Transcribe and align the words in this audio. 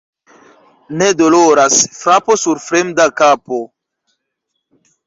Ne 1.01 1.09
doloras 1.19 1.77
frapo 1.99 2.39
sur 2.45 2.65
fremda 2.67 3.07
kapo. 3.23 3.65